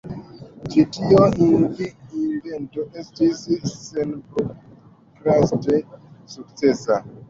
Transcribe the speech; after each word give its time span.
Ĉi 0.73 0.85
tio 0.95 1.27
invento 1.47 2.87
estis 3.05 3.45
senprokraste 3.85 5.81
sukcesa. 6.39 7.05